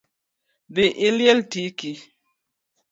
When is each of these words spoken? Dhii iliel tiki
Dhii 0.73 0.97
iliel 1.07 1.39
tiki 1.51 1.91